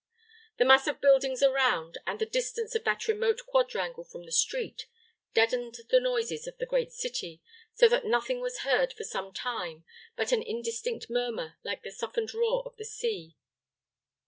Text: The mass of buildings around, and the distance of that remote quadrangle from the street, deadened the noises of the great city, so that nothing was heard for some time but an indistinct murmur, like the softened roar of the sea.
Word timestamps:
The 0.57 0.65
mass 0.65 0.87
of 0.87 0.99
buildings 0.99 1.43
around, 1.43 1.99
and 2.07 2.17
the 2.17 2.25
distance 2.25 2.73
of 2.73 2.83
that 2.85 3.07
remote 3.07 3.45
quadrangle 3.45 4.03
from 4.03 4.23
the 4.23 4.31
street, 4.31 4.87
deadened 5.35 5.77
the 5.91 5.99
noises 5.99 6.47
of 6.47 6.57
the 6.57 6.65
great 6.65 6.91
city, 6.91 7.39
so 7.75 7.87
that 7.87 8.03
nothing 8.05 8.39
was 8.41 8.61
heard 8.61 8.93
for 8.93 9.03
some 9.03 9.31
time 9.31 9.85
but 10.15 10.31
an 10.31 10.41
indistinct 10.41 11.07
murmur, 11.07 11.59
like 11.63 11.83
the 11.83 11.91
softened 11.91 12.33
roar 12.33 12.63
of 12.65 12.75
the 12.77 12.85
sea. 12.85 13.35